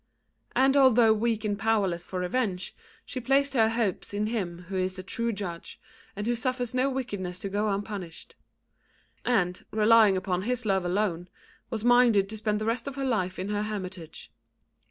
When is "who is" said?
4.63-4.95